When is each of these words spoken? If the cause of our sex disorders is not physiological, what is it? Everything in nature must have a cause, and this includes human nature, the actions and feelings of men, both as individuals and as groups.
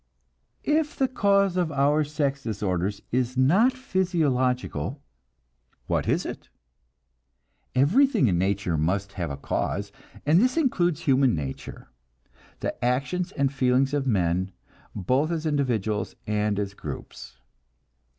If 0.63 0.95
the 0.97 1.07
cause 1.07 1.55
of 1.57 1.71
our 1.71 2.03
sex 2.03 2.41
disorders 2.41 3.03
is 3.11 3.37
not 3.37 3.73
physiological, 3.73 4.99
what 5.85 6.07
is 6.07 6.25
it? 6.25 6.49
Everything 7.75 8.25
in 8.27 8.35
nature 8.39 8.79
must 8.79 9.11
have 9.13 9.29
a 9.29 9.37
cause, 9.37 9.91
and 10.25 10.39
this 10.41 10.57
includes 10.57 11.01
human 11.01 11.35
nature, 11.35 11.89
the 12.61 12.83
actions 12.83 13.31
and 13.33 13.53
feelings 13.53 13.93
of 13.93 14.07
men, 14.07 14.51
both 14.95 15.29
as 15.29 15.45
individuals 15.45 16.15
and 16.25 16.57
as 16.57 16.73
groups. 16.73 17.37